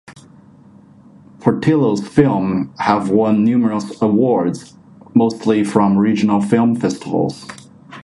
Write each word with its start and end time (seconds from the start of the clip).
Portillo's 1.41 2.01
films 2.07 2.71
have 2.79 3.11
won 3.11 3.43
numerous 3.43 4.01
awards, 4.01 4.73
mostly 5.13 5.63
from 5.63 5.95
regional 5.99 6.41
film 6.41 6.75
festivals. 6.75 7.45